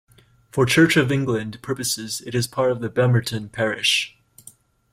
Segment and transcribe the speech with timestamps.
[0.51, 4.17] For Church of England purposes it is part of Bemerton parish.